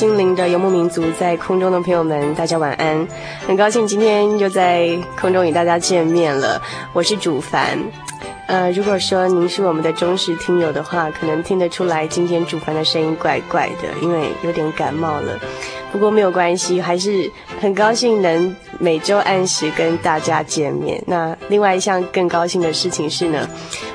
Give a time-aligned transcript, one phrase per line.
[0.00, 3.06] 心灵的游牧民族，在空中的朋友们，大家晚安。
[3.46, 6.58] 很高兴今天又在空中与大家见面了，
[6.94, 7.78] 我是主凡。
[8.46, 15.38] 呃，如果说您是我们的忠实听友的话，可能听得出来今天主凡的声音怪怪的，因为有点感冒了。
[15.92, 21.02] 不过没有关系，还是很高兴能每周按时跟大家见面。
[21.06, 23.48] 那另外一项更高兴的事情是呢，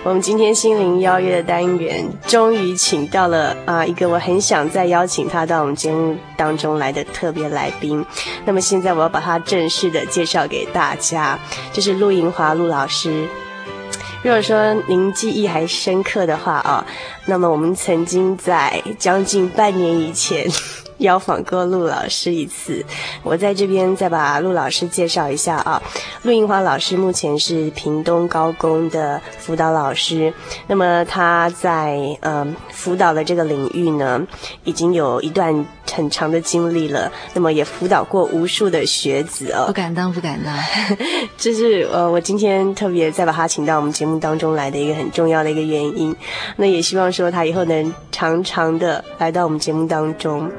[0.04, 8.06] 我们今天心灵邀约的单元终于请到了啊、一个我很想再邀请他到我们节目当中来的特别来宾。
[8.46, 11.40] 那么现在我要把他正式的介绍给大家，
[11.72, 13.26] 就是陆银华陆老师。
[14.22, 16.86] 如果说您记忆还深刻的话啊，
[17.26, 20.46] 那么我们曾经在将近半年以前
[21.00, 22.84] 邀访过陆老师一次。
[23.24, 25.82] 我在这边再把陆老师介绍一下啊。
[26.24, 30.34] 陆银华老师目前是屏东高工的辅导老师，
[30.68, 34.26] 那么他在嗯辅导的这个领域呢，
[34.64, 37.12] 已经有一段很长的经历了。
[37.34, 39.66] 那么也辅导过无数的学子哦。
[39.68, 40.54] 不敢当，不敢当。
[41.38, 46.16] 这是呃，我今天特别再把他请到我们节目当中来的一个很重要的一个原因。
[46.56, 50.52] 那也希望说他以后能常常的来到我们节目当中。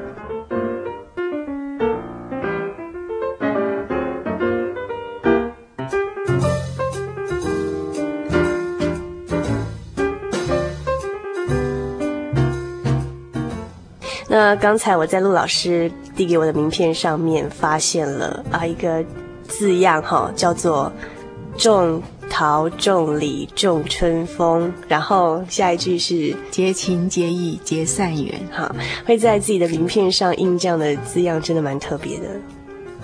[14.47, 19.03] 那刚才我在陆老师递给我的名片上面发现了啊一个
[19.45, 20.89] 字样哈，叫做
[21.59, 28.39] “种桃种李种春风”，然后下一句是“结情结义结善缘”。
[28.49, 28.73] 哈，
[29.05, 32.25] 会在自己的名片上印这样的字样，真的蛮特别的。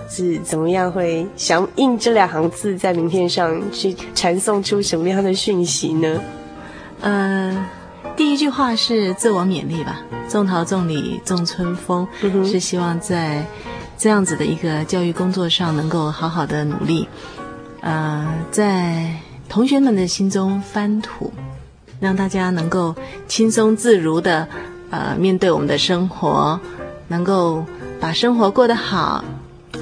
[0.07, 6.21] 是怎么样会想印这两行字在名片上去传送出什么样的讯息呢？
[7.01, 7.65] 呃。
[8.15, 13.45] 第一句话是自我勉励吧，种桃种李种春风，嗯、是希望在
[13.97, 17.07] 这样子的一个教育工作上能够好好的努力，
[17.81, 19.13] 呃，在
[19.47, 21.31] 同学们的心中翻土，
[21.99, 22.95] 让大家能够
[23.27, 24.47] 轻松自如的
[24.89, 26.59] 呃面对我们的生活，
[27.07, 27.63] 能够
[27.99, 29.23] 把生活过得好。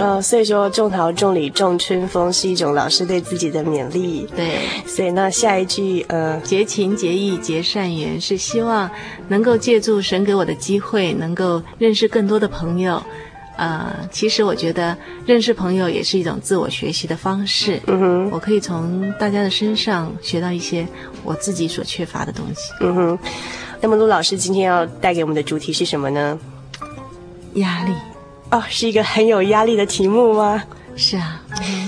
[0.01, 4.27] 呃，所以说种桃种李种春风是一种老师对自己的勉励。
[4.35, 4.57] 对，
[4.87, 8.89] 所以那下一句呃，结情结义结善缘是希望
[9.27, 13.01] 能够借助神给我的机会，能够认识更多的朋友。
[13.57, 17.79] 呃，其实我觉得认识朋友也是一种自我学习的方式。
[17.85, 20.87] 嗯哼，我可以从大家的身上学到一些
[21.23, 22.73] 我自己所缺乏的东西。
[22.79, 23.19] 嗯哼，
[23.79, 26.39] 那么陆老师今天要带给我们的主题是什么呢？
[27.53, 27.93] 压力。
[28.51, 30.61] 哦，是一个很有压力的题目吗？
[30.97, 31.41] 是啊，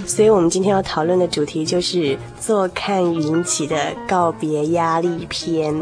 [0.07, 3.75] 所以我们今天要讨论的主题就是“坐看云起”的
[4.07, 5.75] 告别压力篇。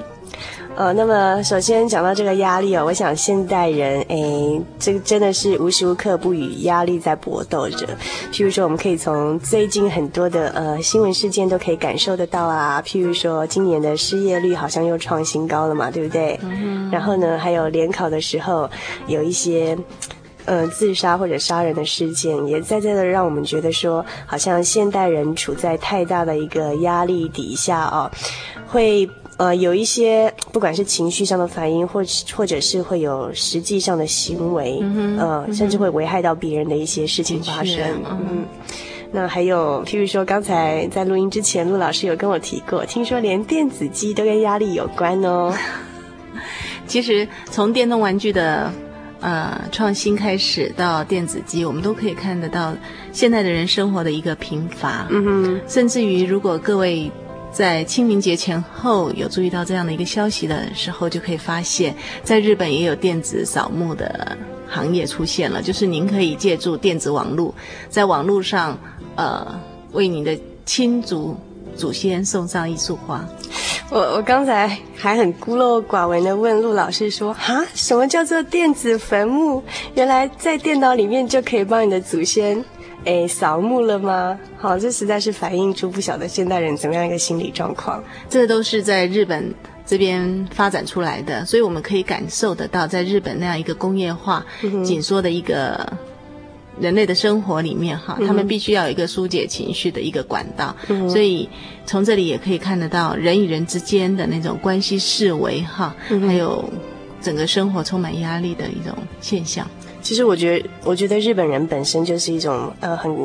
[0.76, 7.86] 呃，那么首先讲到这个压力哦，我想现代人，诶，这个真的是无时无刻不与压力在搏斗着。
[8.32, 12.82] 譬如说，我们可以从最近很多的呃新闻事件都可以感受得到啊。
[12.84, 16.40] 譬如说，今年的失业率好像又创新高了嘛，对不对？
[16.42, 16.90] 嗯。
[16.90, 18.68] 然后呢，还有联考的时候
[19.06, 19.78] 有一些。
[20.46, 28.10] 嗯，自杀或者杀人的事件，也在这的让我们觉得说，好像现代人处在太大的一个压力底下哦，
[28.68, 32.04] 会呃有一些不管是情绪上的反应，或
[32.34, 37.80] 或者是会有实际上的行为，嗯、呃，甚至会危害到别人的一些事情发生。
[38.10, 38.46] 嗯，
[39.12, 45.54] 那还有，譬如说刚才在录音之前，陆老师有跟我提过，听说连电子鸡都跟压力有关哦。
[46.88, 48.72] 其实从电动玩具的
[49.22, 52.76] 呃创新开始到电子机，我们都可以看得到
[53.14, 55.08] 现在的人生活的一个贫乏。
[55.10, 57.10] 嗯哼，甚至于如果各位。
[57.54, 64.38] 在清明节前后有注意到这样的一个消息的时候，就可以发现，在日本也有电子扫墓的
[64.70, 65.62] 行业出现了。
[65.62, 67.54] 就是您可以借助电子网络，
[67.90, 68.80] 在网络上，
[69.18, 69.46] 呃，
[69.92, 71.36] 为您的亲族
[71.76, 73.28] 祖先送上一束花。
[73.92, 79.62] 我我刚才还很孤陋寡闻的问陆老师说：“哈，什么叫做电子坟墓？
[79.96, 82.64] 原来在电脑里面就可以帮你的祖先。”
[83.04, 84.40] 诶，扫墓了吗？
[84.58, 88.02] 好，这实在是反映出不晓得现代人怎么样一个心理状况。
[88.30, 89.54] 这都是在日本
[89.86, 94.46] 这边发展出来的，所以我们可以感受得到，在日本那样一个工业化
[94.86, 95.86] 紧缩的一个
[96.82, 100.76] 人类的生活里面，哈、嗯，他们必须要有一个疏解情绪的一个管道。
[100.90, 101.48] 嗯、所以
[101.86, 105.96] 从这里也可以看得到人与人之间的那种关系视维，哈，
[106.28, 106.68] 还有
[107.22, 109.66] 整个生活充满压力的一种现象。
[110.02, 113.16] 其实我觉得，我觉得日本人本身就是一种呃很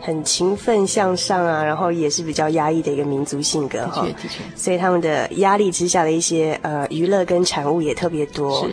[0.00, 4.02] 很勤奋向上啊，然后也是比较压抑的一个民族性格哈。
[4.02, 4.56] 的确，的确。
[4.56, 8.64] 所以他们的压力之下的一些呃娱乐跟产物也特别多。
[8.64, 8.72] 是。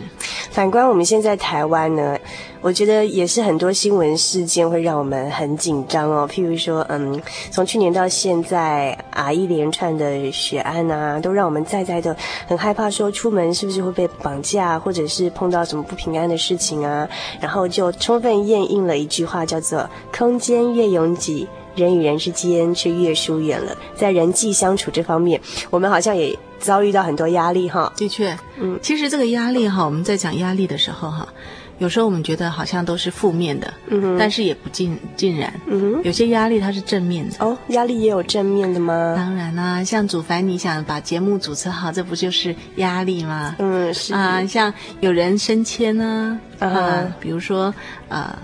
[0.52, 2.16] 反观我们现在台湾呢？
[2.60, 7.20] 我觉得也是很多新闻事件会让我们很紧张哦，譬如说，嗯，
[7.50, 12.14] 从去年到现在啊，一连串的血案啊，都让我们在在的
[12.46, 17.08] 很害怕，说出门是不是会被绑架，或者是碰到什么不平安的事情啊，
[17.40, 21.46] 然后就充分验应了一句话，叫做“空间越拥挤，
[21.76, 23.76] 人与人之间却越疏远了”。
[23.94, 25.40] 在人际相处这方面，
[25.70, 27.92] 我们好像也遭遇到很多压力哈。
[27.96, 31.28] 的确，嗯，其实这个压力哈，我们在讲压力的时候哈。
[31.78, 37.56] 有时候我们觉得好像都是负面的，嗯哼，但是也不尽尽然，嗯哼，有些压力它是正面的哦。
[37.68, 39.14] 压力也有正面的吗？
[39.16, 43.54] 当然啦、啊，像祖凡，你想把节目主持好，这不就是压力吗？
[43.58, 47.72] 嗯，是啊，像有人升迁呢，啊，啊，比如说
[48.08, 48.36] 呃，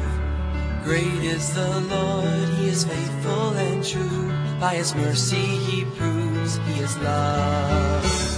[0.84, 4.30] Great is the Lord, He is faithful and true.
[4.60, 8.29] By His mercy He proves He is love.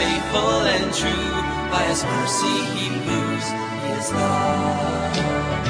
[0.00, 1.30] faithful and true.
[1.70, 3.48] By his mercy he moves,
[3.90, 5.69] His love.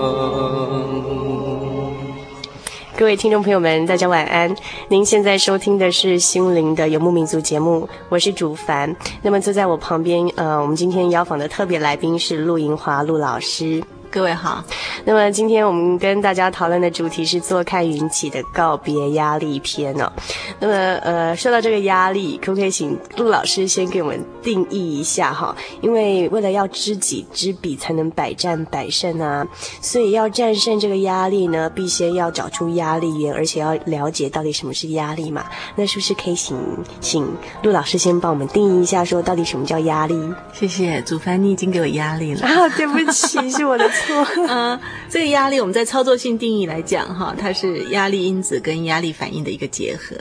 [3.01, 4.55] 各位听众朋友们，大家晚安。
[4.87, 8.95] 您现在收听的是《心灵的游牧民族》节目，我是主凡。
[9.23, 13.81] 那么坐在我旁边，呃，我们今天邀访的特别来宾是陆银华陆老师。
[14.11, 14.61] 各位好，
[15.05, 20.11] 那么今天我们跟大家讨论的主题是“坐看云起”的告别压力篇哦。
[20.59, 25.55] 那么呃，说到这个压力，可不可以请陆老师先给我们定义一下哈？
[25.79, 29.47] 因为为了要知己知彼，才能百战百胜啊，
[29.81, 35.45] 所以要战胜这个压力呢，必先要找出压力源，而且要了解到底什么是压力嘛。
[35.77, 36.57] 那是不是可以请
[36.99, 37.25] 请
[37.63, 40.15] 陆老师先帮我们定义一下，说到底什么叫压力？
[40.51, 43.89] 谢谢祖凡，你已经给我压力了啊，对不起，是我的。
[44.47, 44.79] 嗯，
[45.09, 50.15] 这个压力我们在操作性定义来讲，哈，它是压力因子跟压力反应的一个结合。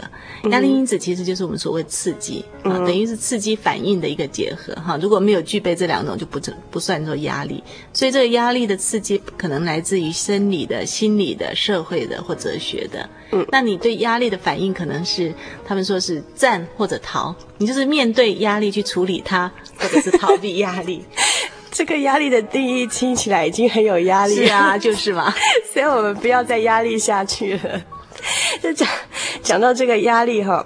[0.50, 4.98] 压力因子其实就是我们所谓刺激啊，等于是刺激反应的一个结合，哈。
[5.00, 7.62] 如果没有具备这两种，就不不算作压力。
[7.92, 13.08] 所以这个压力的刺激可能来自于生理的、心理的、社会的或哲学的。
[13.32, 15.32] 嗯，那你对压力的反应可能是
[15.64, 21.04] 他们说是战或者逃，你就是面对压力去处理它，或者是逃避压力。
[21.70, 25.32] 这个压力的定义听起来已经很有压力了，是啊， 就是嘛。
[25.72, 27.80] 所以我们不要再压力下去了。
[28.62, 28.88] 就讲
[29.42, 30.64] 讲到这个压力哈。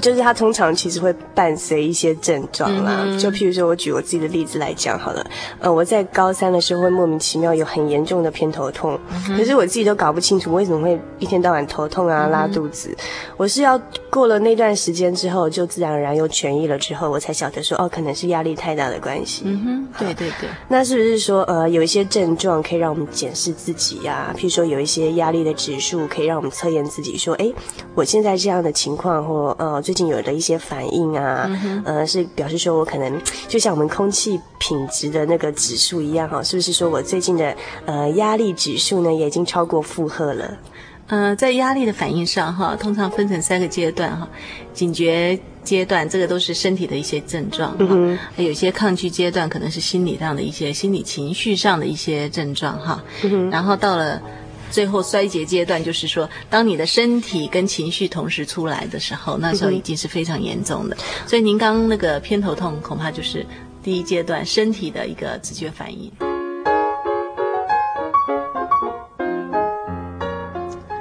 [0.00, 5.26] 就是它通常其实会伴随一些症状啦，嗯、就譬如说我举我自己的例子来讲好了，
[5.60, 8.98] 呃，我在高三的时候会莫名其妙有很严重的偏头痛，
[9.28, 12.96] 嗯、可是我自己都搞不清楚为什么会一天到晚头痛啊、拉肚子，嗯、
[13.36, 19.42] 我是要过了那段时间之后，就自然而然又痊愈了之后，我才晓得说哦，可能是压力太大的关系。
[19.44, 20.48] 嗯哼，对对对。
[20.68, 24.34] 那是不是说呃有一些症状可以让我们检视自己呀、啊？
[24.34, 27.52] 譬如说有一些压力的指数可以让我们测验自己说，哎，
[27.94, 29.54] 我现在这样的情况或。
[29.58, 40.56] 呃，最近有的一些反应啊，嗯、呃，是表示说我可能就像我们空气品质的那个指数一样哈，是不是说我最近的呃压力指数呢也已经超过负荷了？
[41.08, 44.28] 呃，在压力的反应上哈，通常分成三个阶段哈，
[44.72, 54.22] 警觉阶段这个都是身体的一些症状，嗯哼，还有些抗拒阶段可能是心理上的一些心理情绪上的一些症状哈，嗯，然后到了。
[54.70, 60.96] 最后衰竭阶段，就是说，当你的身体跟情绪同时出来的时候，那时候已经是非常严重的。
[61.26, 63.44] 所以您刚刚那个偏头痛，恐怕就是
[63.82, 66.10] 第一阶段身体的一个直觉反应。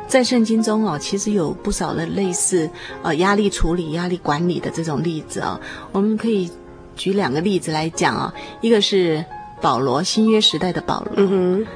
[0.07, 2.69] 在圣经中哦，其实有不少的类似
[3.03, 5.59] 呃压力处理、压力管理的这种例子哦。
[5.91, 6.49] 我们可以
[6.95, 9.23] 举两个例子来讲啊，一个是
[9.61, 11.13] 保罗，新约时代的保罗。
[11.17, 11.67] 嗯哼。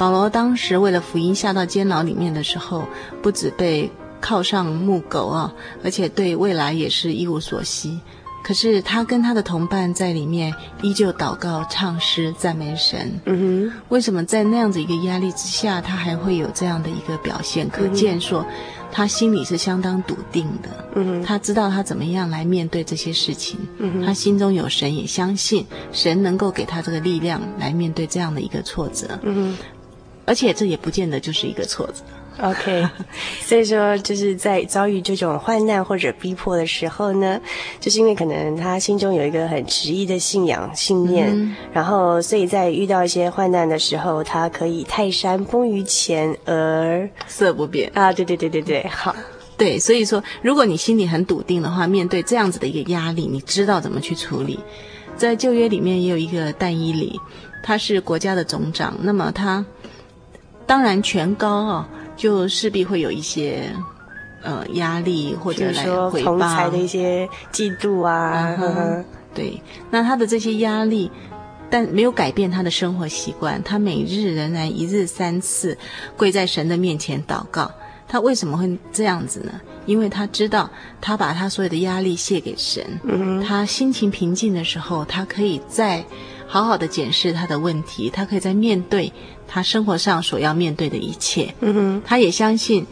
[0.00, 2.86] 保罗当时为了福音下到监牢里面的时候，
[3.20, 5.52] 不止被铐上木狗啊，
[5.84, 8.00] 而且对未来也是一无所惜。
[8.42, 13.20] 可是他跟他的同伴在里面依旧祷告、唱诗、赞美神。
[13.26, 17.68] 嗯哼，为什么在那样子一个压力之下，他还会有这样的一个表现？
[17.68, 18.42] 可见说
[18.90, 20.70] 他心里是相当笃定的。
[20.94, 23.58] 嗯哼，他知道他怎么样来面对这些事情。
[23.76, 29.06] 嗯哼，他心中有神，也相信神能够给他这个力量来面对这样的一个挫折。
[29.24, 29.58] 嗯哼。
[30.30, 32.04] 而且这也不见得就是一个错字。
[32.40, 32.88] OK，
[33.42, 37.40] 所以说就是在遭遇这种患难或者逼迫的时候呢，
[37.80, 48.12] 就是因为可能他心中有一个很执意的信仰信念，嗯、然后所以在遇到一些患难的时候，他可以泰山崩于前而色不变啊！
[48.12, 49.12] 对对对对对，好，
[49.58, 54.60] 对，所以说如果你心里很笃定的话，面对这样子的一个压力，你知道怎么去处理。
[55.16, 57.20] 在旧约里面也有一个但以理，
[57.62, 59.66] 他是国家的总长，那么他。
[60.70, 63.74] 当然，权高啊，就势必会有一些
[64.40, 68.56] 呃压力，或者来回报的一些嫉妒啊。
[69.34, 69.60] 对，
[69.90, 71.10] 那他的这些压力，
[71.68, 73.60] 但没有改变他的生活习惯。
[73.64, 75.76] 他每日仍然一日三次
[76.16, 77.68] 跪在神的面前祷告。
[78.06, 79.60] 他为什么会这样子呢？
[79.86, 82.84] 因为他知道，他把他所有的压力卸给神。
[83.02, 86.04] 嗯，他心情平静的时候，他可以再
[86.46, 89.12] 好好的检视他的问题，他可以在面对。
[89.52, 92.86] 他生活上所要面对的一切，嗯哼，他也相信，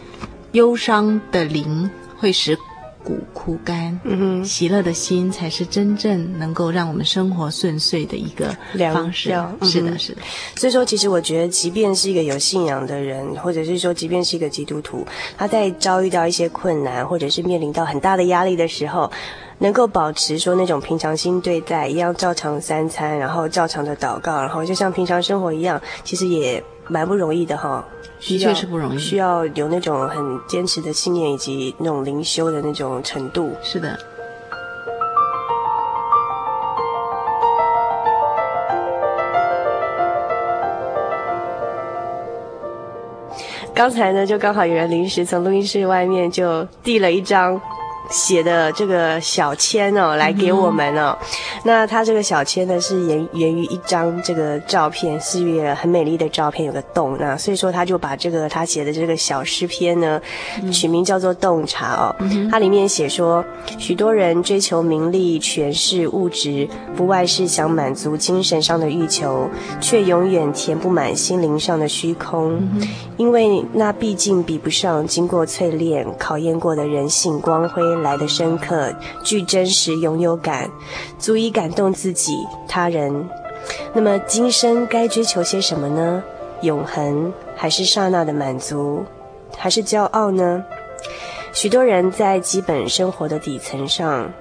[0.50, 1.88] 忧伤的灵
[2.18, 2.58] 会使
[3.04, 3.98] 骨枯干。
[4.02, 8.54] 嗯哼，喜乐的心才是真正能够让我们生活顺遂的一个
[8.92, 9.32] 方式。
[9.32, 10.20] 嗯、是的，是的。
[10.56, 15.06] 所以说，其实我觉得，即便是一个有信仰的人，或者是说，即便是一个基督徒，
[15.38, 19.10] 他在遭遇到一些困难，或者是面临到很大的压力的时候，
[19.60, 27.84] 能够保持说那种平常心对待，一样照常三餐，然后照常的祷告，然后就像平常生活一样，其实也蛮不容易的哈。
[28.20, 33.52] 的确是不容易，需要有那种很坚持的信念以及那种灵修的那种程度。
[33.62, 33.98] 是的。
[43.74, 47.60] 刚才呢，就刚好有人临时从录音室外面就递了一张。
[48.10, 51.16] 写的这个小签哦，来给我们哦。
[51.20, 51.26] 嗯、
[51.64, 57.18] 那他这个小签呢，是源源于一张这个照片，是一个很美丽的照片，有个洞。
[57.20, 60.20] 那所以说，他就把这个他写的这个小诗篇呢，
[60.62, 62.16] 嗯、取名叫做《洞察》哦。
[62.20, 63.44] 嗯、它里面写说，
[63.78, 69.48] 许多人追求名利、权势、物质，不外是想满足精神上的欲求，
[69.80, 72.88] 却永远填不满心灵上的虚空，嗯、
[73.18, 77.82] 因为那毕竟比不上经过淬炼、考验过的人性光辉。
[77.96, 78.92] 来的深刻，
[79.24, 80.70] 具真实拥有感，
[81.18, 83.28] 足以感动自己、他人。
[83.92, 86.22] 那么今生该追求些什么呢？
[86.62, 89.04] 永恒，还是刹那的满足，
[89.56, 90.64] 还是骄傲呢？
[91.52, 94.32] 许多人在基本生活的底层上，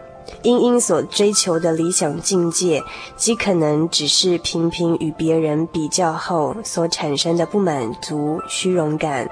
[0.41, 2.83] 因因所追求的理想境界，
[3.15, 9.29] 极可能只是频频与别人比较后所产生的不满足、虚荣感，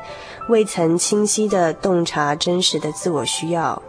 [0.50, 3.81] 未曾清晰地洞察真实的自我需要。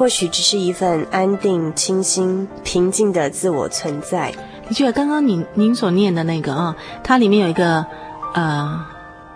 [0.00, 4.32] 或许只是一份安定、清新、平静的自我存在。
[4.66, 7.84] 的确，刚刚您您所念的那个啊，它里面有一个
[8.32, 8.82] 呃，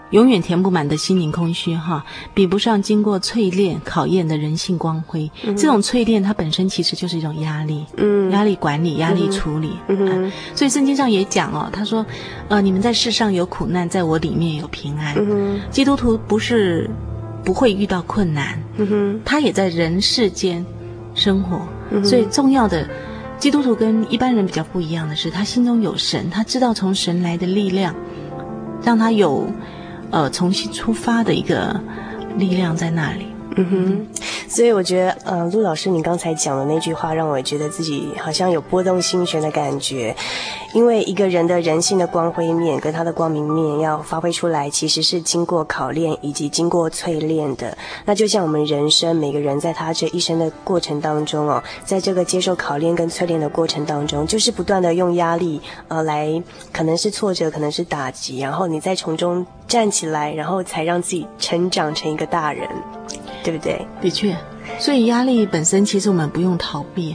[0.08, 2.02] 永远填不满的心灵空虚哈，
[2.32, 5.30] 比不上经过淬炼考验的人性光辉。
[5.42, 9.68] 嗯、这种淬炼它本身其实就是一种压力，嗯，压力管理、压力处理。
[9.88, 12.06] 嗯，所以圣经上也讲哦，他说，
[12.48, 15.14] 呃，你们在世上有苦难，在我里面有平安。
[15.18, 16.88] 嗯，基督徒不是。
[17.44, 20.64] 不会遇到困难，嗯哼，他也在人世间
[21.14, 21.60] 生活，
[21.90, 22.88] 嗯，所以重要的
[23.38, 27.94] 基督徒跟一般人比较不一样的是，他心中有神，他知道从神来的力量，
[28.82, 29.46] 让他有
[30.10, 31.78] 呃重新出发的一个
[32.38, 33.26] 力量在那里。
[33.56, 34.06] 嗯哼，
[34.48, 40.16] 所以我觉得，呃，陆老师，你刚才讲的那句话，让我觉得自己好像有拨动心弦的感觉。
[40.74, 47.78] 因为一个人的人性的光辉面跟他的光明面要发挥出来，其实是经过考验以及经过淬炼的。
[48.04, 62.68] 那就像我们人生每个人在他这一生的过程当中哦，在这个接受考验跟淬炼的过程当中，就是不断的用压力呃来，可能是挫折，可能是打击，然后你再从中站起来，然后才让自己成长成一个大人。
[63.44, 63.86] 对不对？
[64.00, 64.34] 的确，
[64.78, 67.14] 所以压力本身其实我们不用逃避。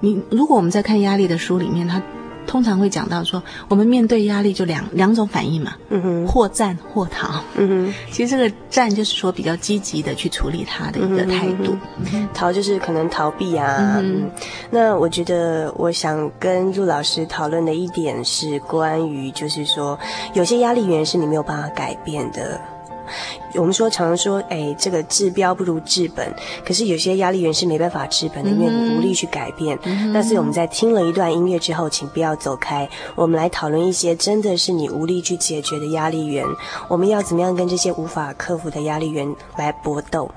[0.00, 2.02] 你如果我们在看压力的书里面，它
[2.46, 7.94] 通常会讲到说，我们面对压力就两两种反应嘛，嗯哼，或战或逃，嗯哼。
[8.10, 11.76] 其实这个战就是说比较积极的去处理它的一个态度，
[12.32, 13.96] 逃就是可能逃避啊。
[13.98, 14.30] 嗯，嗯，
[14.70, 19.98] 那我觉得我想跟陆老师讨论的一点是关于，就是说
[20.32, 22.60] 有些压力源是你没有办法改变的。
[23.54, 26.34] 我们说常常说，哎，这个治标不如治本。
[26.64, 29.78] 可是有些压力源是没办法治本的，因为你无力去改变。
[29.84, 32.88] 嗯、但是我们在听了一段音乐之后，请不要走开。
[33.14, 36.44] 我们来讨论一些真的是你无力去解决的压力源。
[36.88, 40.30] 我们要怎么样跟这些无法克服的压力源来搏斗？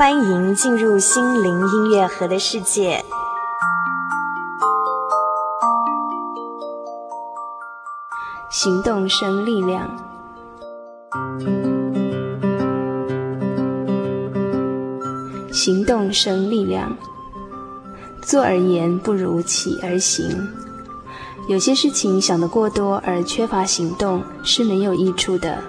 [0.00, 3.04] 欢迎进入心灵音乐盒的世界。
[8.50, 9.94] 行动生力量，
[15.52, 16.96] 行动生力量。
[18.22, 20.48] 坐而言不如起而行。
[21.46, 25.62] 有些事情想得过多而缺乏行动是没有益处的。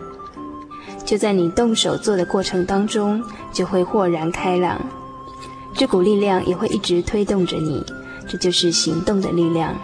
[1.11, 3.21] 就在你动手做的过程当中，
[3.51, 4.79] 就会豁然开朗，
[5.73, 7.83] 这股力量也会一直推动着你，
[8.29, 9.75] 这就是行动的力量。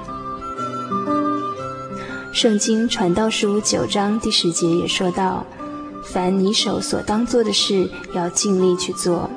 [2.31, 5.45] 圣经传道书九章第十节也说到
[6.01, 9.29] ：“凡你手所当做的事，要尽力去做；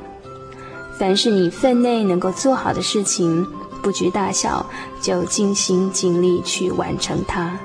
[0.96, 3.44] 凡是你分内能够做好的事情，
[3.82, 4.64] 不拘大小，
[5.02, 7.58] 就尽心尽力去完成它。”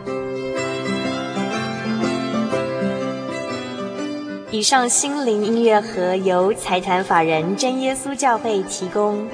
[4.55, 9.27] 以上心灵音乐盒由财团法人真耶稣教会提供。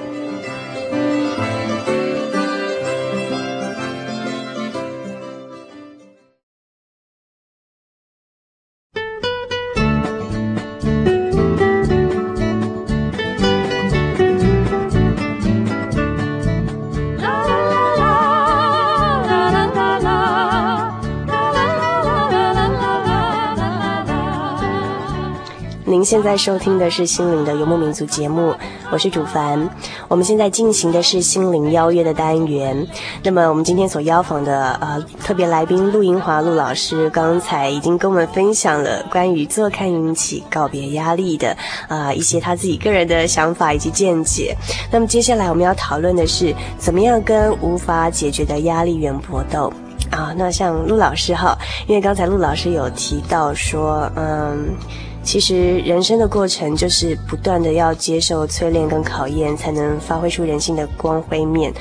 [26.02, 28.56] 您现在收听的是心灵的游牧民族节目，
[28.92, 29.70] 我是主凡。
[30.08, 32.88] 我们现在进行的是心灵邀约的单元。
[33.22, 41.56] 那么我们今天所邀访的呃特别来宾陆英华陆老师，刚才已经跟我们分享了关于坐看云起告别压力的、
[41.88, 44.58] 呃、一些他自己个人的想法以及见解。
[44.92, 49.72] 那么接下来我们要讨论的是怎么样跟无法解决的压力源搏斗
[50.10, 50.34] 啊。
[50.36, 54.76] 那像陆老师哈，因为刚才陆老师有提到说，嗯。
[55.24, 61.72] 其实人生的过程就是不断的要接受淬炼跟考验，才能发挥出人性的光辉面。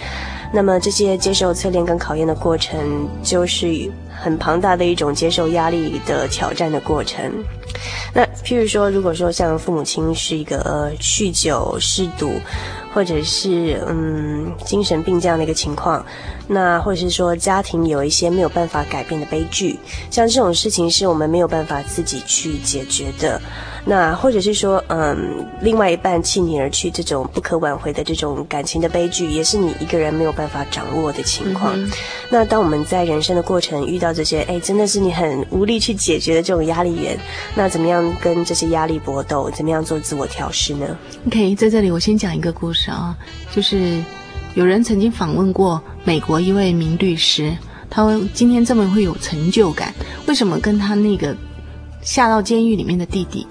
[0.52, 7.22] 那么这些接受淬炼跟考验的过程，就是很庞大的一种接受压力的挑战的过程。
[8.12, 12.32] 那譬如说，如果说像父母亲是一个呃酗酒、嗜赌，
[12.92, 16.04] 或者是嗯精神病这样的一个情况，
[16.52, 19.78] 那或者是说家庭有一些没有办法改变的悲剧，
[20.10, 23.40] 像这种事情是我们没有办法自己去解决的。
[23.84, 31.72] 那或者是说，嗯，另外一半弃你而去，这种不可挽回的这种感情的悲剧，也是你一个人没有办法掌握的情况。
[31.80, 31.90] 嗯、
[32.28, 37.16] 那当我们在人生的过程遇到这些，哎，真的是你很无力去解决的这种压力源，
[37.54, 39.50] 那怎么样跟这些压力搏斗？
[39.52, 43.16] 怎么样做自我调试呢？OK，在这里我先讲一个故事啊，
[43.50, 44.02] 就是
[44.54, 47.56] 有人曾经访问过美国一位名律师，
[47.88, 49.94] 他今天这么会有成就感，
[50.26, 51.36] 为什么跟他那个
[52.02, 53.46] 下到监狱里面的弟弟？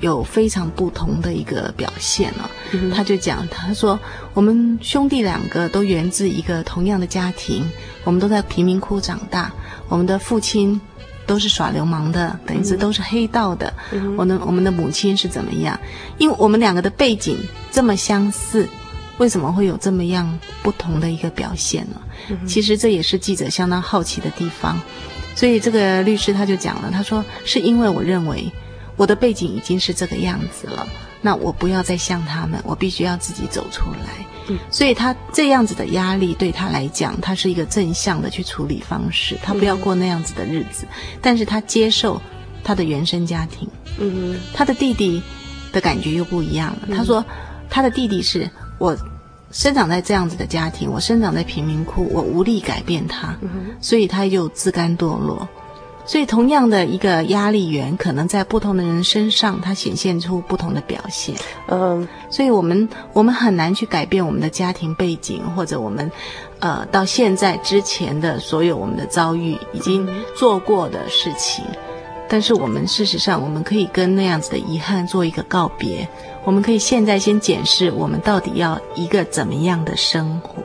[0.00, 3.98] 有非常不同的一个表现了，嗯，他就讲，他说
[4.34, 7.64] 我们兄弟两个都源自一个同样的家庭，
[8.02, 9.50] 我们都在贫民窟长大，
[9.88, 10.78] 我们的父亲
[11.26, 15.78] 都是耍流氓的，等于是都是黑道的，嗯，我的我们的母亲是怎么样？
[16.18, 17.38] 因为我们两个的背景
[17.70, 18.68] 这么相似，
[19.18, 22.00] 为什么会有这么样不同的一个表现呢？
[22.30, 24.80] 嗯，其实这也是记者相当好奇的地方，
[25.34, 28.50] 所以这个律师他就讲了，他说是因为我认为。
[28.96, 30.86] 我的背景已经是这个样子了，
[31.20, 34.24] 那我不要再像他们，我必须要自己走出来。
[34.46, 42.22] 嗯，所以他这样子的压力对他来讲，他是一个正向的去处理方式，他不要过那样子的日子，嗯，但是他接受
[42.62, 43.68] 他的原生家庭。
[43.98, 45.20] 嗯，他的弟弟
[45.72, 46.96] 的感觉又不一样了。
[46.96, 47.24] 他说，
[47.68, 48.96] 他的弟弟是我
[49.50, 53.36] 生长在这样子的家庭，我生长在贫民窟，我无力改变他，
[53.80, 55.48] 所以他又自甘堕落。
[56.06, 61.34] 所以，同样的一个压力源，可能在不同的人身上，它显现出不同的表现。
[61.68, 66.12] 嗯，所以我们我们很难去改变我们的家庭背景，或者我们，
[66.58, 70.06] 呃，到现在之前的所有我们的遭遇，已经
[70.36, 71.64] 做过的事情。
[72.28, 76.06] 但是，我们事实上，我们可以跟那样子的遗憾做一个告别。
[76.44, 80.63] 我们可以现在先检视，我们到底要一个怎么样的生活。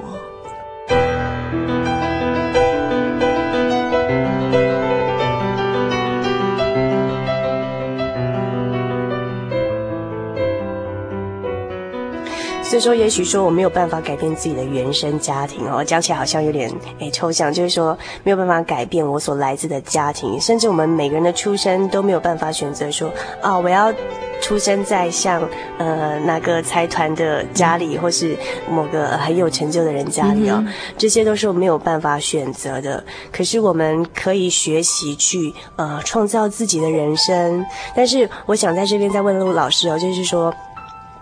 [12.80, 23.12] 以说，也许说我没有办法改变自己的原生家庭哦，讲起来好像有点诶抽象，就是说没有办法改变我所来自的家庭，甚至我们每个人的出生都没有办法选择说
[23.42, 23.94] 啊，我要
[24.42, 25.42] 出生在像
[25.78, 28.38] 呃哪个财团的家里，或是
[28.72, 30.64] 某个很有成就的人家里哦，
[30.98, 33.04] 这些都是我没有办法选择的。
[33.32, 37.66] 可是我们可以学习去呃创造自己的人生。
[37.94, 40.54] 但是我想在这边再问陆老师哦，就是说。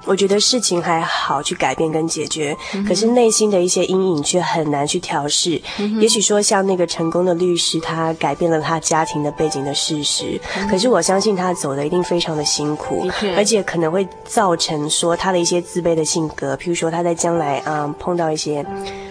[0.07, 5.61] 我觉得事情还好去改变跟解决，嗯、可是内心的一些阴影却很难去调试。
[5.79, 16.55] 嗯、也许说像那个成功的律师，他改变了他家庭的背景的事实，嗯、可是我相信他走的一定非常的辛苦，嗯、而且可能会造成说他的一些自卑的性格。
[16.55, 18.63] 譬如说他在将来啊、嗯、碰到一些，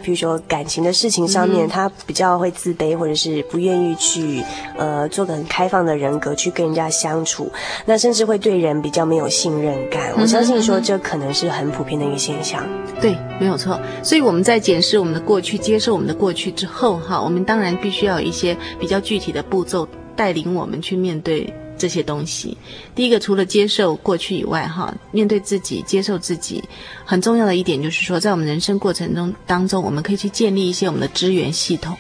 [0.03, 4.43] 譬如说感情的事情上面，嗯、他比较会自卑，或者是不愿意去
[4.79, 7.53] 呃做个很开放的人格去跟人家相处，
[7.85, 10.13] 那甚至会对人比较没有信任感。
[10.17, 10.81] 嗯、我相信说。
[10.87, 12.65] 这可能是很普遍的一个现象，
[13.01, 13.77] 对，没有错。
[14.05, 22.57] 所以我们在检视我们的过去、接受我们的过去之后，哈，我们当然必须要有一些比较具体的步骤带领我们去面对这些东西。
[22.95, 26.63] 第一个，除了接受过去以外，哈，面对自己、接受自己，
[27.05, 31.97] 很重要的一点就是说，在我们人生过程中当中，我们可以去建立一些我们的资源系统，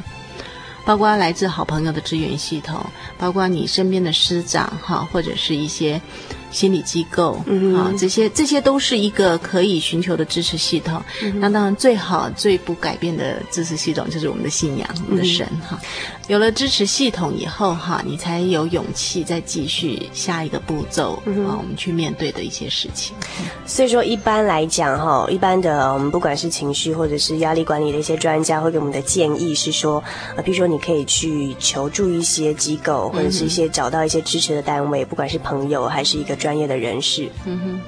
[0.84, 2.86] 包括来自好朋友的资源系统，
[3.18, 6.00] 包括你身边的师长，哈，或者是一些。
[6.50, 11.02] 心理机构，嗯哼，啊，这些这些都是一个可以寻求的支持系统。
[11.22, 15.78] 嗯、那当然，最好最不改变的支持系统就是我们的信仰，我们的神，哈。
[16.28, 23.14] 有了支持系统以后，哈，你才有勇气再继续下一个步骤，嗯、啊，我们去面对的一些事情。
[23.66, 30.02] 所以说，一般来讲，哈，一般的我们不管是情绪或者是压力管理的一些专家会给我们的建议是说，
[30.36, 36.35] 啊，比如说你可以去求助一些机构，或者是一些找到一些支持的单位，嗯、不管是朋友还是一个。
[36.36, 37.80] 专业的人士，嗯哼。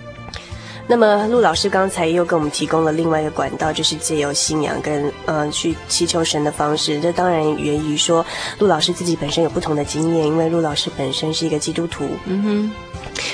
[0.91, 6.99] 那么陆老师刚才又给我们提供了另外一个管道，就是借由信仰跟嗯、呃、去祈求神的方式。
[6.99, 8.25] 这当然源于说
[8.59, 12.09] 陆老师自己本身有不同的经验，因为陆老师本身是一个基督徒。
[12.25, 12.71] 嗯哼。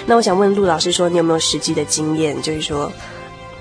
[0.04, 2.92] 那我想问陆老师说，你有没有实际的经验，就是说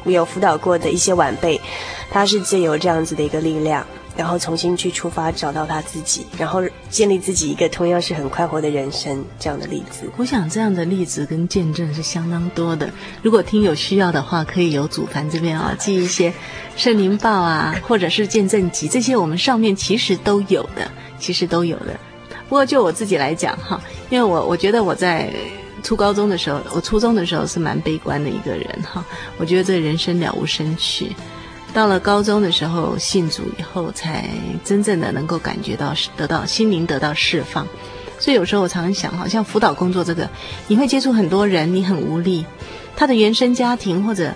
[0.04, 1.62] 我有辅导过的一些晚辈，
[2.10, 3.86] 他是借由这样子的一个力量。
[4.16, 10.10] 然后重新去出发，找到他自己，然后建立自己一个同样是很快活的人生，这样的例子。
[10.18, 12.90] 我想这样的例子跟见证是相当多的。
[13.22, 16.34] 如果听友需要的话，可以由祖凡这边啊寄一些
[16.76, 22.00] 圣灵报啊，或者是见证集，这些我们上面其实都有的，其实都有的。
[22.50, 25.34] 不过就我自己来讲哈，因为我我觉得我在
[25.82, 29.04] 初高中的时候，我初中的时候是蛮悲观的一个人哈，
[29.38, 31.16] 我觉得这人生了无生趣。
[31.74, 34.30] 到了高中的时候，信主以后，才
[34.64, 37.68] 真正的能够感觉到得到心灵得到释放。
[38.20, 40.30] 所以有时候我常常想，好像辅导工作这个，
[40.68, 42.46] 你会接触很多人，你很无力，
[42.96, 44.32] 他的原生家庭或者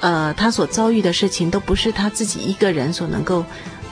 [0.00, 3.42] 呃他所遭遇的事情，都不是他自己一个人所能够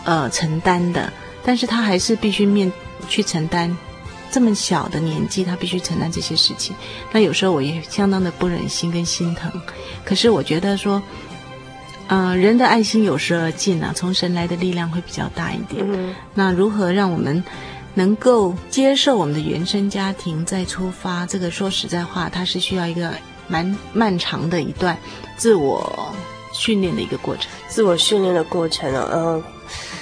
[0.04, 1.10] 呃承担的，
[1.42, 2.70] 但是他还是必须面
[3.08, 3.74] 去承担。
[4.30, 6.76] 这么小的年纪，他必须承担这些事情。
[7.10, 9.50] 那有时候我也相当的不忍心跟心疼，
[10.04, 11.02] 可是我觉得说。
[12.06, 15.84] 呃，人的爱心有时而尽啊，从神来的力量会比较大一点。
[15.88, 17.42] 嗯、那如何让我们
[17.94, 21.24] 能够接受我们的原生家庭再出发？
[21.24, 23.10] 这个说实在话，它是需要一个
[23.48, 24.96] 蛮漫长的一段
[25.36, 26.12] 自我
[26.52, 27.50] 训练的一个过程。
[27.68, 29.44] 自我训练的过程啊，嗯、呃，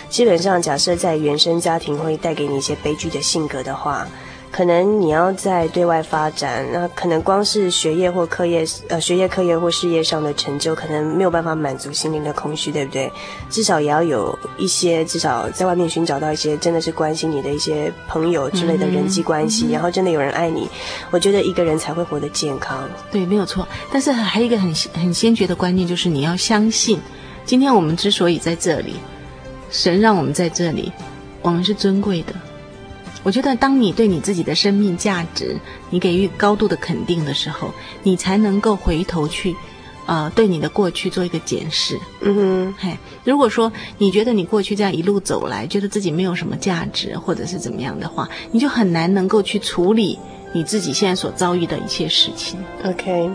[0.08, 4.06] 基本上假设在原生家庭会带给你一些悲剧的性格的话。
[4.52, 13.10] 可能你要在对外发展，那可能光是学业或课业，呃，学业课业或事业上的成就，可能没有办法满足心灵的空虚，对不对？
[13.48, 20.68] 至少也要有一些，至少在外面寻找到一些真的是关心你的一些朋友之类的人际关系，然后真的有人爱你，
[21.10, 22.86] 我觉得一个人才会活得健康。
[23.10, 23.66] 对，没有错。
[23.90, 27.00] 但是还有一个很很先决的观念，就是你要相信，
[27.46, 28.96] 今天我们之所以在这里，
[29.70, 30.92] 神让我们在这里，
[31.40, 32.34] 我们是尊贵的。
[33.22, 35.56] 我觉得，当你对你自己的生命价值，
[35.90, 37.70] 你给予高度的肯定的时候，
[38.02, 39.54] 你才能够回头去，
[40.06, 41.98] 呃，对你的过去做一个检视。
[42.20, 50.18] 嗯哼，嘿，如果说你觉得你过去这样一路走来，觉得自己没有什么价值，或者是怎么样的话，你就很难能够去处理
[50.52, 52.58] 你自己现在所遭遇的一切事情。
[52.84, 53.30] OK。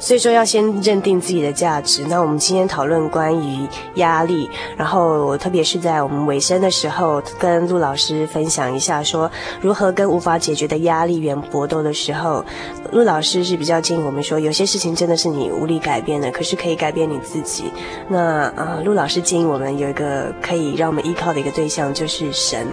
[0.00, 2.04] 所以说要先认定自己的价值。
[2.08, 12.42] 那我们今天讨论关于压力，然后我特别是在我们尾声的时候，跟陆老师分享一下，说如何跟无法解决的压力源搏斗的时候，
[12.90, 17.64] 陆老师是比较建议我们说，有些事情真的是你无力改变的，可是可以改变你自己。
[18.08, 22.66] 那啊，陆老师建议我们有一个可以让我们依靠的一个对象，就是神。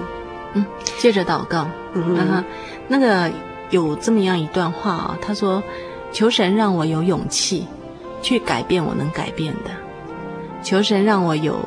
[0.53, 0.65] 嗯，
[0.97, 1.67] 接着祷告。
[1.93, 2.43] 嗯
[2.87, 3.29] 那个
[3.69, 5.61] 有这么样一段话啊，他说。
[6.17, 7.67] 求神让我有勇气，
[8.23, 9.69] 去改变我能改变的，
[10.63, 11.63] 求神让我有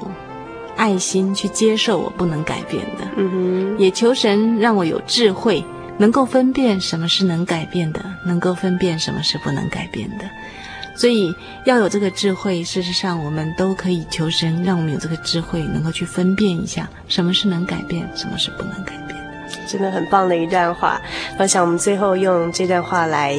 [0.76, 5.64] 爱心去接受我不能改变的，嗯哼，也求神让我有智慧，
[5.98, 10.24] 能够分辨什么是能改变的，能够分辨什么是不能改变的。
[10.96, 11.32] 所以
[11.64, 19.16] 要有这个智慧，事实上我们都可以求神，让我们有这个智慧，能够去分辨一下什么是能改变，什么是不能改变。
[19.68, 21.00] 真的很棒的一段话。
[21.38, 23.36] 我想我们最后用这段话来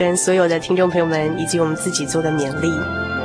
[0.00, 3.19] 跟所有的听众朋友们以及我们自己做的勉励。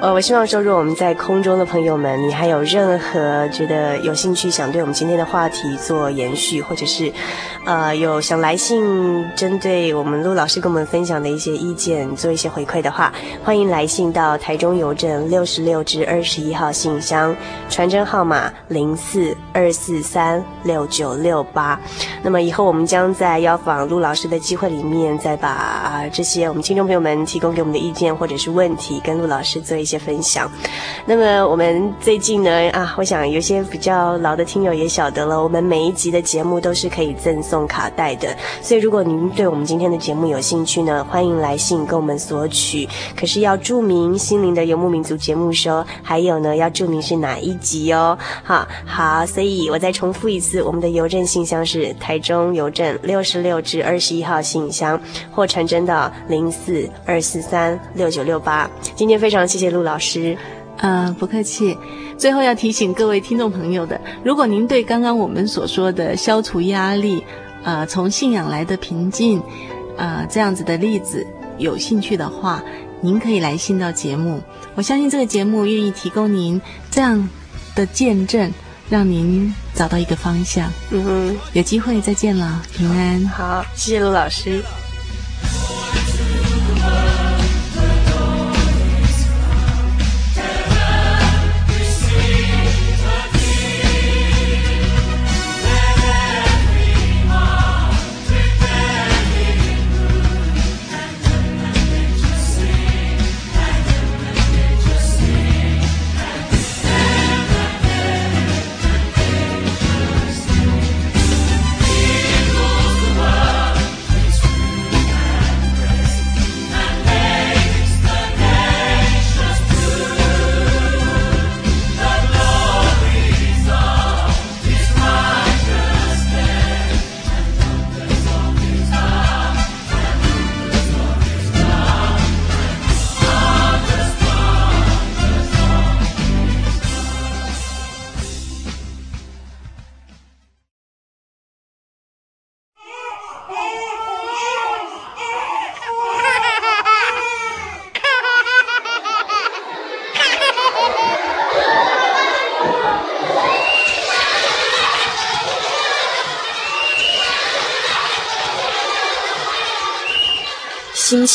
[0.00, 7.12] 呃，我希望说，如果我们在空中的朋友们，你还有任何觉得有兴趣想对我们今天的话题做延续，或者是，
[7.66, 8.82] 呃，有想来信
[9.36, 13.12] 针对我们陆老师跟我们分享的一些意见做一些回馈的话，
[13.44, 17.36] 欢迎来信到台中邮政六十六至二十一号信箱，
[17.68, 21.78] 传真号码零四二四三六九六八。
[22.22, 30.00] 那么以后我们将在邀访陆老师的机会里面，再把这些我们听众朋友们提供给我们的意见或者是问题，跟陆老师做一些。
[30.00, 30.50] 分享，
[31.04, 48.16] 那么我们最近呢啊，我想有些比较老的听友也晓得了，我们每一集的节目都是可以赠送卡带的，所以如果您对我们今天的节目有兴趣呢，欢迎来信跟我们索取，可是要注明心灵的游牧民族节目收，还有呢要注明是哪一集哦。
[48.42, 54.98] 好，好，所以我再重复一次，我们的邮政信箱是台中邮政六十六至二十一号信箱，
[55.30, 58.68] 或传真到零四二四三六九六八。
[58.96, 60.36] 今天非常谢谢陆老师，
[60.78, 61.76] 呃，不客气。
[62.18, 67.24] 最后要提醒各位听众朋友的，如果您对刚刚我们所说的消除压力，
[67.62, 69.42] 呃，从信仰来的平静，
[69.96, 72.62] 呃，这样子的例子有兴趣的话，
[73.00, 74.40] 您可以来信到节目。
[74.74, 77.28] 我相信这个节目愿意提供您这样
[77.74, 78.52] 的见证，
[78.90, 80.70] 让您找到一个方向。
[80.90, 83.26] 嗯哼，有机会再见了，平安。
[83.28, 84.62] 好，谢谢陆老师。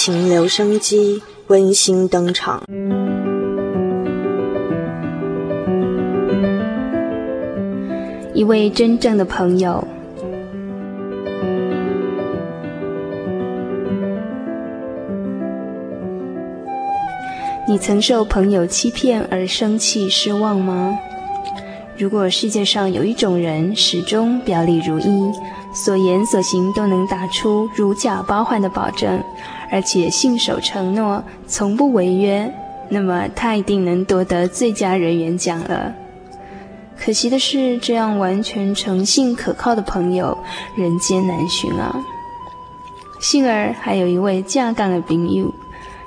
[0.06, 2.62] 情留声机温馨登场。
[8.36, 9.84] 一位真正的朋友。
[17.68, 20.96] 你曾受朋友欺骗而生气失望吗？
[21.98, 25.32] 如果世界上有一种人始终表里如一，
[25.74, 29.20] 所言所行都能打出如假包换的保证。
[29.72, 32.52] 而且信守承诺，从不违约，
[32.90, 35.94] 那么他一定能夺得最佳人缘奖了。
[36.98, 40.38] 可惜的是，这样完全诚信可靠的朋友，
[40.78, 41.94] 人间难寻啊。
[43.20, 45.54] 幸而还有一位正港的朋友，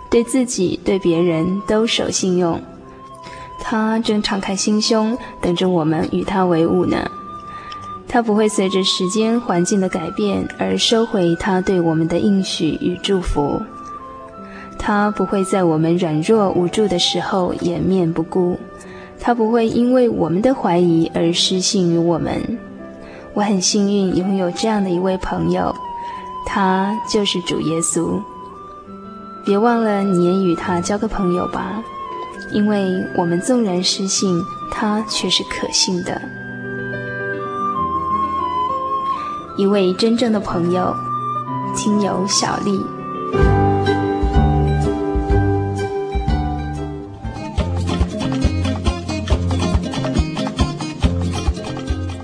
[0.09, 2.61] 对自己对别人都守信用，
[3.61, 7.11] 他正敞开心胸，等着我们与他为伍呢。
[8.09, 13.63] 他不会随着时间环境的改变而收回他对我们的应许与祝福，
[14.79, 18.59] 他不会在我们软弱无助的时候掩面不顾，
[19.21, 22.59] 他不会因为我们的怀疑而失信于我们。
[23.35, 25.73] 我很幸运拥有这样的一位朋友，
[26.47, 28.21] 他就是主耶稣。
[29.45, 31.83] 别忘了，你也与他交个朋友吧，
[32.53, 34.43] 因为我们纵然失信，
[34.73, 36.21] 他却是可信的。
[39.59, 40.95] 一位真正的朋友，
[41.75, 42.81] 亲友小丽。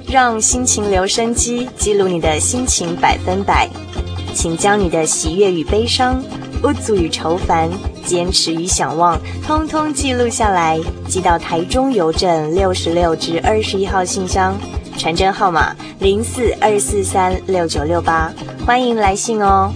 [0.09, 3.69] 让心情留声机记录你的心情百分百。
[4.33, 6.23] 请将你的喜悦与悲伤、
[6.63, 7.69] 不足与愁烦、
[8.05, 10.79] 坚持与想望，通通记录下来，
[11.09, 14.57] 寄到台中邮政六十六至二十一号信箱，
[14.97, 18.33] 传真号码零四二四三六九六八，
[18.65, 19.73] 欢迎来信哦。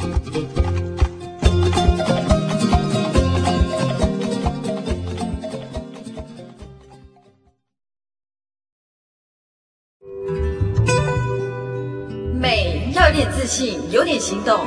[12.40, 14.64] 美要有点自信有点行动，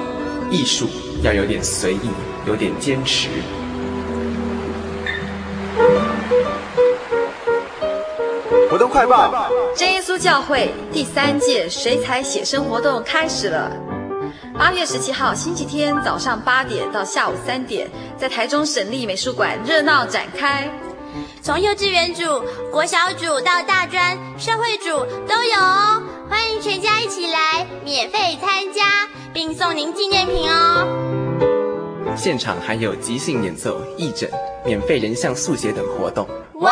[0.52, 0.88] 艺术
[1.24, 2.10] 要有点随意，
[2.46, 3.30] 有点坚持。
[8.82, 9.32] 动快报：
[9.76, 13.72] 真耶稣教会第三届水彩写生活动开始了。
[14.58, 20.68] 八月十七号星期天早上八点到下午三点，在台中省立美术馆热闹展开。
[21.44, 24.90] 从幼稚园组、国小组到大专、社会组
[25.28, 28.84] 都有哦，欢迎全家一起来，免费参加，
[29.32, 31.11] 并送您纪念品哦。
[32.22, 34.30] 现场还有即兴演奏、义诊、
[34.64, 36.28] 免费人像速写等活动。
[36.60, 36.72] 哇，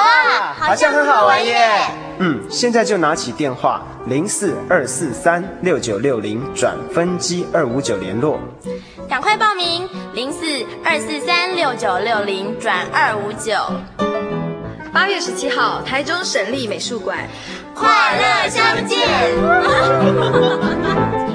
[0.54, 1.90] 好像很好玩耶！
[2.20, 8.40] 嗯，现在就拿起电话零四二四三六九六零转分机二五九联络，
[9.10, 10.46] 赶快报名零四
[10.86, 13.56] 二四三六九六零转二五九。
[14.94, 17.28] 八月十七号，台中省立美术馆，
[17.74, 17.90] 快
[18.20, 19.00] 乐相见。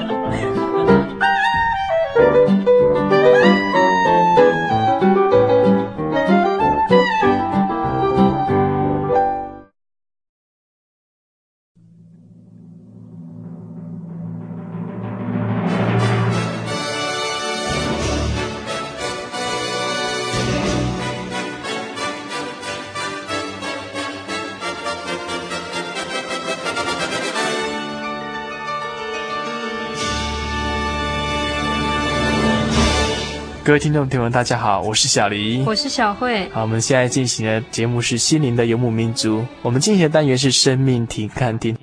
[33.65, 36.47] 各位听众朋友们，大家好，我是小黎，我是小慧。
[36.51, 41.75] 好，我们现在进行的节目是心灵的游牧民族，我们进行的单元是生命体看听。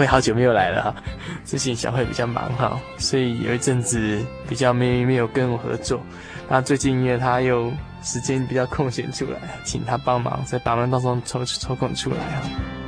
[0.00, 0.94] 慧好久没有来了哈，
[1.44, 6.00] 最近小慧比较忙哈，所以有一阵子比较没没有跟我合作。
[6.48, 7.70] 那最近因为他又
[8.02, 12.79] 时间比较空闲出来，请他帮忙在八门当中抽抽空出来哈。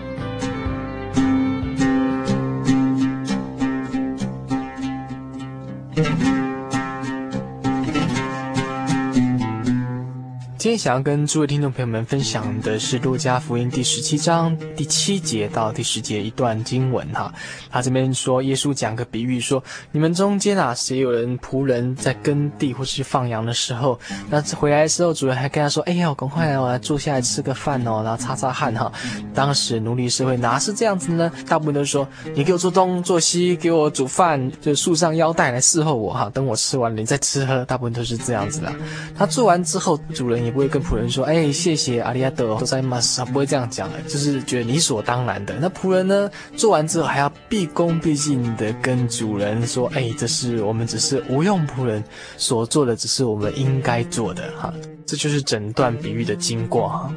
[10.73, 17.31] 天想要跟诸位听众朋友们分享的是《路加福音》第十七章第七节到第十节一段经文哈。
[17.71, 24.01] 他这边说，耶稣讲个比喻说，你们中间啊，谁有人仆人在耕地或是放羊的时候，
[24.31, 28.91] 那回来的时候，主人还跟他说：“哎呀，赶快来我来坐下来吃个饭哦，然后擦擦汗哈。”
[29.35, 31.31] 当时奴隶社会哪是这样子呢？
[31.47, 36.31] 大部分都说：“你给我做东做西，给我煮饭，就束上腰带来伺候我哈。
[36.33, 38.73] 等我吃完了，你再吃喝。”大部分都是这样子的。
[39.15, 40.51] 他做完之后，主人也。
[40.53, 45.55] 不会跟仆人说，哎，谢谢阿里亚德，都在马他不会这样讲，就是觉得理所当然的。
[45.61, 52.03] 那仆人呢，做完之后还要毕恭毕敬的跟主人说，哎，这是我们只是无用仆人
[52.37, 54.73] 所做的，只是我们应该做的哈。
[55.05, 57.13] 这就是整段比喻的经过。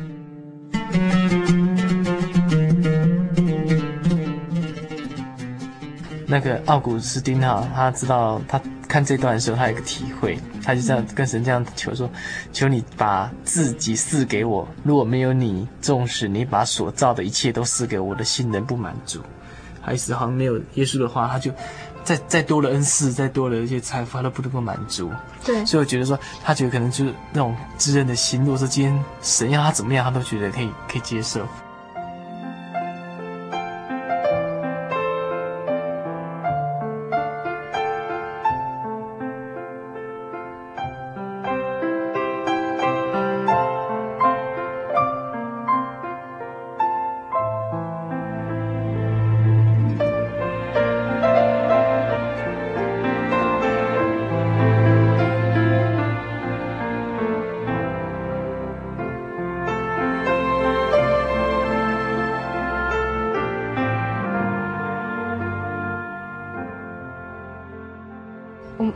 [6.36, 8.60] 那个奥古斯丁哈，他知道他。
[8.88, 12.10] 看这段的时候，他有一个体会，他就这样跟神这样求说
[12.54, 19.20] ：“求你把自己赐给我，如果没有你，纵使你把所造的一切都赐给我，我的心仍不满足。”
[19.84, 21.52] 他意思好像没有耶稣的话，他就
[22.04, 25.12] 再再多了恩赐，再多了一些财富，他都不能够满足。
[25.44, 31.42] 对，所以我觉得说，他觉得可能就是那种知恩的心，如果说今天神要他怎么样，他都觉得可以可以接受。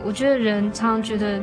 [0.09, 1.39] 我觉得人常常觉得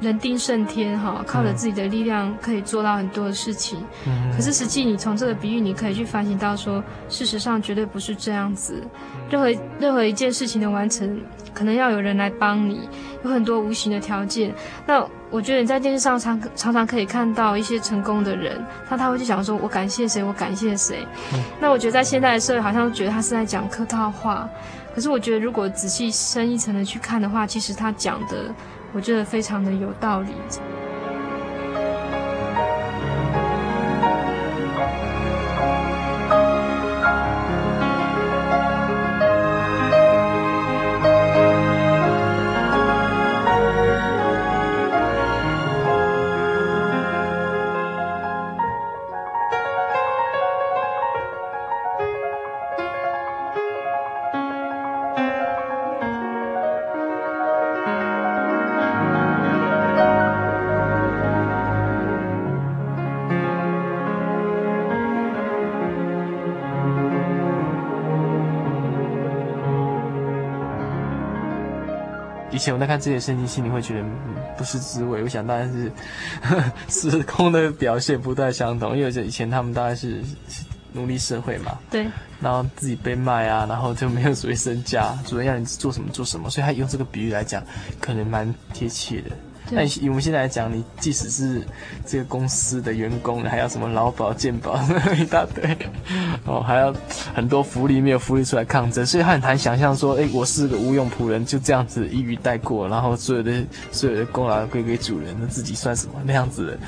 [0.00, 3.80] 人定胜天哈，靠着自己的力量可以做到很多的事情。
[4.06, 4.30] 嗯。
[4.32, 8.80] 可是实际你从这个比喻，你可以去反省到说，事实上绝对不是这样子。
[9.28, 11.20] 任何任何一件事情的完成，
[11.52, 12.88] 可能要有人来帮你，
[13.24, 14.54] 有很多无形的条件。
[14.86, 20.22] 那我觉得你在电视上常常常可以看到一些成功的人，那他会去想说：“我感谢谁？
[20.22, 21.42] 我感谢谁？”嗯。
[21.60, 24.48] 那我觉得在现代的社会，好像觉得他是在讲客套话。
[25.00, 28.54] 可是我觉得，如果仔细深一层的去看的话，其实他讲的，
[28.92, 30.34] 我觉得非常的有道理。
[72.50, 74.04] 以前我在看这些圣经，心里会觉得
[74.56, 75.22] 不是滋味。
[75.22, 75.90] 我想当然是
[77.10, 80.22] 时空的表现不太相同，因为以前他们大概是
[80.92, 82.06] 奴隶社会嘛，对，
[82.40, 87.62] 然后自己被卖啊，然后就没有所谓身家，主人要你做什么做什么，所以他用这个比喻来讲，
[88.00, 89.30] 可能蛮贴切的。
[89.70, 91.62] 那以我们现在来讲，你即使是
[92.06, 94.78] 这个公司的员工，还要什么劳保、健保
[95.16, 95.76] 一大堆，
[96.44, 96.94] 哦，还要
[97.34, 103.62] 很多福利没有福利出来抗争，所以他很难想象说，哎，我是个无用仆人，就这样子一语带过，然后所有的
[103.92, 106.14] 所有的功劳归给主人，那自己算什么？
[106.24, 106.78] 那样子的，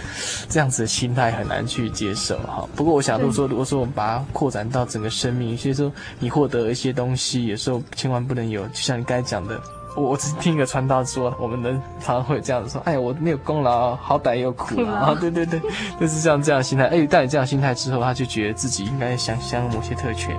[0.49, 2.69] 这样子的心态很难去接受哈。
[2.75, 9.61] 不过我想，如果说如果说我们把它扩展到整个生命，所以说你获得一些东西，有时候千万不能有，就像你刚才讲的。
[9.95, 15.61] 我我只是听一个传道说，我们能常常会这样子说，哎，我没有功劳，好歹也有苦劳啊，对对对，
[16.01, 16.87] 就是像这样心态。
[16.87, 20.35] 哎，带有这样心态之后，他就觉得自己应该想享某些特权。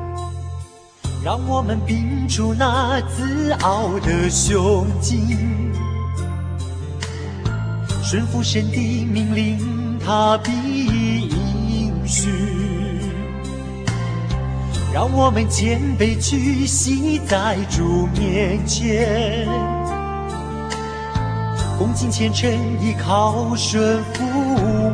[1.24, 5.38] 让我们屏住那自傲的胸襟，
[8.04, 12.43] 顺服神的命令，他必应许。
[14.94, 19.44] 让我们谦卑屈膝在主面前，
[21.80, 22.48] 恭敬虔诚
[22.80, 24.24] 依靠顺服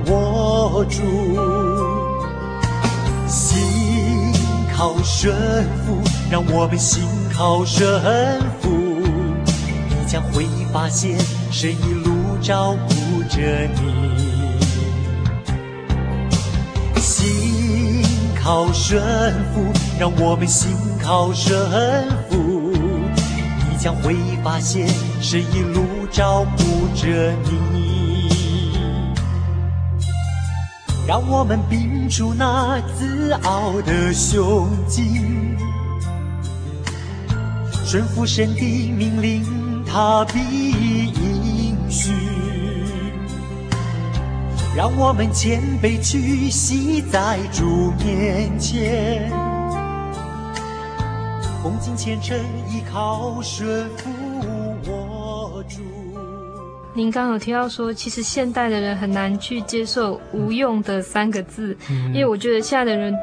[0.05, 1.01] 我主，
[3.27, 3.59] 心
[4.73, 5.35] 靠顺
[5.85, 11.19] 服，让我们心靠顺服，你将会发现
[11.51, 14.17] 神一路照顾着你。
[17.01, 17.58] 心
[18.41, 19.01] 靠顺
[19.53, 19.65] 服，
[19.99, 20.71] 让我们心
[21.01, 21.59] 靠顺
[22.29, 22.71] 服，
[23.69, 24.87] 你将会发现
[25.21, 27.59] 神一路照顾着你。
[31.05, 35.57] 让我们屏住那自傲的胸襟，
[37.85, 39.43] 顺服神的命令，
[39.85, 40.39] 他必
[41.11, 42.38] 应许。
[44.79, 49.29] 让我们谦卑屈膝在主面前，
[51.61, 54.09] 恭敬虔诚依靠顺服
[54.85, 55.81] 我主。
[56.93, 63.13] 您刚刚有提到说，其实现代的人很难去接受“无用”的三个字，嗯、因为我觉得现在的人。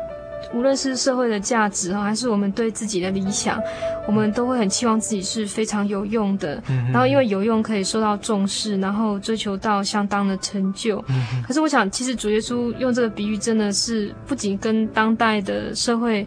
[0.55, 3.61] 无论是社会的价值哈，还是我们对自己的理想，
[4.07, 6.62] 我们都会很期望自己是非常有用的。
[6.93, 11.05] 然后因为有用可以受到重视，然后追求到相当的成就。
[11.47, 16.26] 可是我想，其实主耶稣用这个比喻，真的是不仅跟当代的社会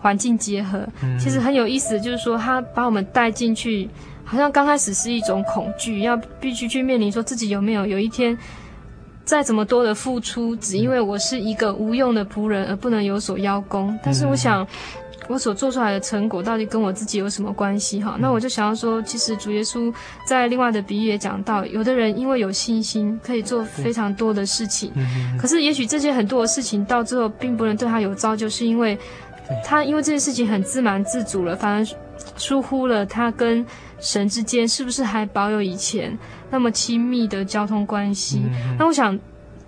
[0.00, 0.86] 环境结合，
[1.18, 3.88] 其实很有意思，就是说他把我们带进去，
[4.24, 8.36] 好像刚开始是一种恐惧，要必须去面临说自己有没有有一天。
[9.24, 13.98] 再怎么多的付出，只因为我是一个无用的仆人而不能有所邀功。
[14.02, 14.66] 但是我想，
[15.28, 18.02] 我所做出来的成果到底跟我自己有什么关系？
[18.02, 19.94] 哈，那我就想要说，其实主耶稣
[20.26, 24.92] 在另外的比喻也讲到，有的人因为有信心，可以做非常多的事情。
[25.40, 28.98] 可是也许这些很多的事情到最后并不能对他有造就，是因为
[29.64, 31.86] 他因为这件事情很自满自主了，反而
[32.36, 33.64] 疏忽了他跟
[34.00, 36.16] 神之间是不是还保有以前
[36.50, 38.42] 那么亲密的交通关系？
[38.44, 39.18] 嗯、那我想，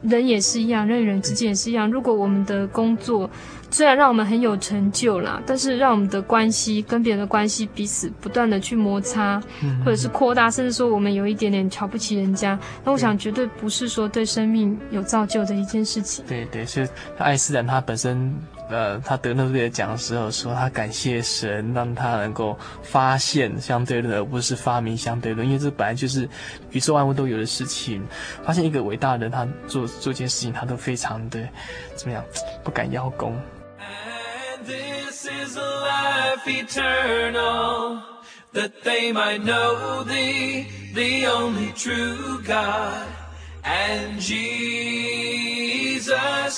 [0.03, 1.91] 人也是一样，人与人之间也是一样。
[1.91, 3.31] 如果我们的工作
[3.71, 16.25] 虽然让我们很有成就啦，但是让我们的关系跟别人的关系彼此不断的去摩擦，嗯、或者是扩大，甚至说我们有一点点瞧不起人家，那我想绝对不是说对生命有造就的一件事情。
[16.29, 16.89] 对对，是
[17.19, 18.33] 爱斯兰他本身
[18.71, 26.27] 呃，他得诺贝尔奖的时候说，他感谢神让他能够发现相对论，而不是发明相对论，因为这本来就是
[26.71, 28.03] 宇宙万物都有的事情。
[28.43, 31.47] 发现一个伟大的人，他做做件事情，他都非常的
[31.95, 32.25] 怎么样，
[32.65, 33.39] 不敢邀功。
[33.79, 37.99] And this is life eternal,
[38.55, 43.07] that they might know thee, the only true God,
[43.63, 44.41] and Jesus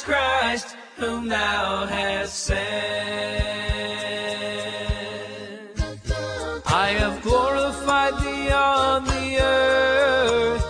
[0.04, 0.76] Christ.
[0.97, 2.86] Whom thou hast sent.
[6.66, 10.64] I have glorified thee on the earth.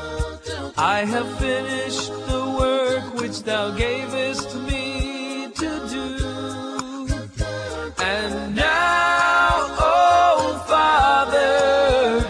[0.77, 6.09] I have finished the work which thou gavest me to do.
[7.99, 12.25] And now, oh Father,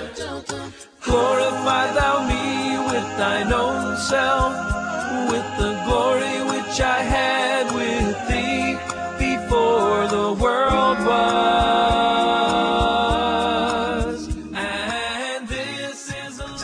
[1.00, 4.52] glorify thou me with thine own self,
[5.30, 5.55] with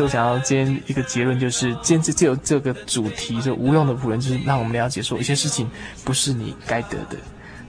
[0.03, 5.71] 所以我想要今天一个结论，就是今天就有这个主题，就无用的仆人，就是让我们了解说，有些事情
[6.05, 7.17] 不是你该得的，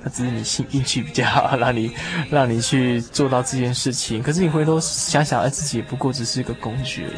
[0.02, 1.94] 那只是你幸运气比较好，让你
[2.32, 4.24] 让你去做到这件事情。
[4.24, 7.18] 可是你回头想想，哎，自己也不过只是一个工具而已。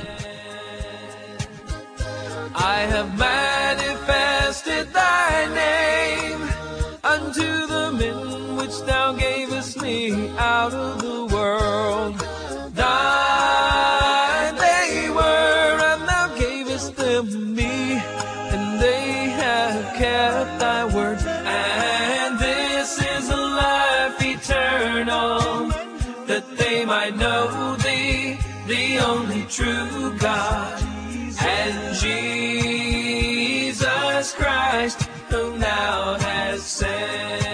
[2.52, 6.42] I have manifested thy name
[7.04, 11.05] unto the men which thou gavest me out of the
[29.56, 30.82] true God
[31.42, 32.14] and Jesus
[34.34, 37.46] Christ, whom thou hast sent.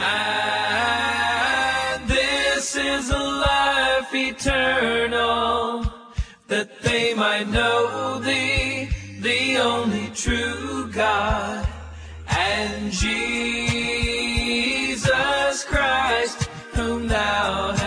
[0.00, 5.84] And this is a life eternal,
[6.48, 8.88] that they might know thee,
[9.20, 11.64] the only true God
[12.26, 13.14] and Jesus
[15.64, 17.79] Christ, whom thou hast